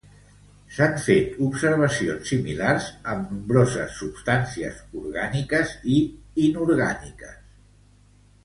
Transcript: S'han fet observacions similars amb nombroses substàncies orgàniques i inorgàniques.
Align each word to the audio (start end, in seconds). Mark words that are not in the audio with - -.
S'han 0.75 0.95
fet 1.07 1.35
observacions 1.47 2.31
similars 2.33 2.87
amb 3.13 3.29
nombroses 3.35 3.99
substàncies 3.99 4.81
orgàniques 5.03 5.77
i 5.97 5.99
inorgàniques. 6.49 7.41